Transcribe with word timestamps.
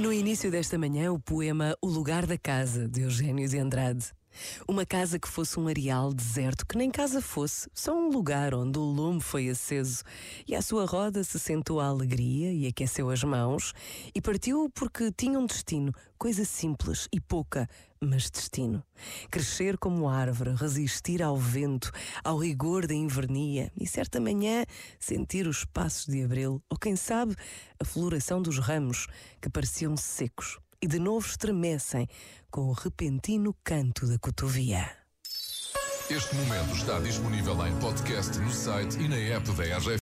No 0.00 0.10
início 0.14 0.50
desta 0.50 0.78
manhã, 0.78 1.12
o 1.12 1.18
poema 1.18 1.76
O 1.78 1.86
Lugar 1.86 2.24
da 2.24 2.38
Casa, 2.38 2.88
de 2.88 3.02
Eugênio 3.02 3.46
de 3.46 3.58
Andrade. 3.58 4.06
Uma 4.66 4.86
casa 4.86 5.18
que 5.18 5.28
fosse 5.28 5.58
um 5.58 5.68
areal 5.68 6.12
deserto, 6.12 6.66
que 6.66 6.76
nem 6.76 6.90
casa 6.90 7.20
fosse, 7.20 7.68
só 7.74 7.94
um 7.94 8.10
lugar 8.10 8.54
onde 8.54 8.78
o 8.78 8.82
lume 8.82 9.20
foi 9.20 9.48
aceso, 9.48 10.02
e 10.46 10.54
à 10.54 10.62
sua 10.62 10.86
roda 10.86 11.22
se 11.24 11.38
sentou 11.38 11.80
a 11.80 11.86
alegria 11.86 12.52
e 12.52 12.66
aqueceu 12.66 13.10
as 13.10 13.22
mãos, 13.24 13.72
e 14.14 14.20
partiu 14.20 14.70
porque 14.74 15.12
tinha 15.12 15.38
um 15.38 15.46
destino, 15.46 15.92
coisa 16.18 16.44
simples 16.44 17.08
e 17.12 17.20
pouca, 17.20 17.68
mas 18.00 18.30
destino. 18.30 18.82
Crescer 19.30 19.76
como 19.76 20.08
árvore, 20.08 20.54
resistir 20.54 21.22
ao 21.22 21.36
vento, 21.36 21.90
ao 22.24 22.38
rigor 22.38 22.86
da 22.86 22.94
invernia, 22.94 23.70
e 23.76 23.86
certa 23.86 24.20
manhã 24.20 24.64
sentir 24.98 25.46
os 25.46 25.64
passos 25.64 26.06
de 26.06 26.22
abril, 26.22 26.62
ou 26.70 26.78
quem 26.78 26.96
sabe, 26.96 27.36
a 27.78 27.84
floração 27.84 28.40
dos 28.40 28.58
ramos 28.58 29.06
que 29.40 29.50
pareciam 29.50 29.96
secos 29.96 30.58
e 30.82 30.86
de 30.86 30.98
novo 30.98 31.26
estremecem 31.26 32.08
com 32.50 32.62
o 32.62 32.72
repentino 32.72 33.54
canto 33.62 34.06
da 34.06 34.18
cotovia. 34.18 34.90
Este 36.10 36.34
momento 36.34 36.74
está 36.74 36.98
disponível 36.98 37.54
em 37.66 37.78
podcast 37.78 38.36
no 38.38 38.50
site 38.50 38.98
e 38.98 39.08
na 39.08 39.16
app 39.16 39.48
da 39.52 39.76
RGF. 39.76 39.98